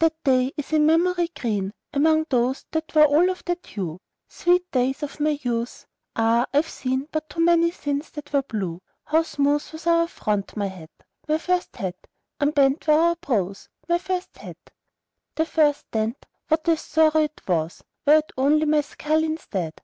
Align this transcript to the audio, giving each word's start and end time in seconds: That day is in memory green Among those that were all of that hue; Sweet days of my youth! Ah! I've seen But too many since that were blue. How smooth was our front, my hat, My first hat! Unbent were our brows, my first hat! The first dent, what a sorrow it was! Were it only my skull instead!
That 0.00 0.12
day 0.22 0.52
is 0.58 0.74
in 0.74 0.84
memory 0.84 1.28
green 1.34 1.72
Among 1.94 2.26
those 2.28 2.66
that 2.72 2.94
were 2.94 3.06
all 3.06 3.30
of 3.30 3.42
that 3.46 3.64
hue; 3.66 4.02
Sweet 4.28 4.70
days 4.70 5.02
of 5.02 5.18
my 5.18 5.38
youth! 5.40 5.86
Ah! 6.14 6.44
I've 6.52 6.68
seen 6.68 7.08
But 7.10 7.30
too 7.30 7.40
many 7.40 7.70
since 7.70 8.10
that 8.10 8.34
were 8.34 8.42
blue. 8.42 8.82
How 9.04 9.22
smooth 9.22 9.64
was 9.72 9.86
our 9.86 10.08
front, 10.08 10.58
my 10.58 10.66
hat, 10.66 10.90
My 11.26 11.38
first 11.38 11.74
hat! 11.76 11.96
Unbent 12.38 12.86
were 12.86 12.92
our 13.00 13.16
brows, 13.16 13.70
my 13.88 13.96
first 13.96 14.36
hat! 14.36 14.58
The 15.36 15.46
first 15.46 15.90
dent, 15.90 16.26
what 16.48 16.68
a 16.68 16.76
sorrow 16.76 17.22
it 17.22 17.40
was! 17.48 17.82
Were 18.06 18.18
it 18.18 18.30
only 18.36 18.66
my 18.66 18.82
skull 18.82 19.24
instead! 19.24 19.80